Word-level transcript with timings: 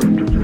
Send 0.00 0.35